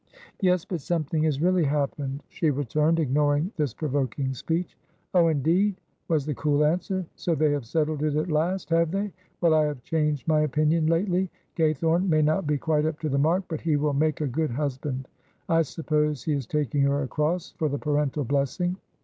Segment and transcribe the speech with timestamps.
[0.41, 4.75] '""Yes, but something has really happened," she returned, ignoring this provoking speech.
[5.13, 5.75] "Oh, indeed,"
[6.07, 9.11] was the cool answer; "so they have settled it at last, have they?
[9.41, 11.29] Well, I have changed my opinion lately.
[11.55, 14.49] Gaythorne may not be quite up to the mark, but he will make a good
[14.49, 15.07] husband.
[15.47, 18.77] I suppose he is taking her across for the parental blessing?"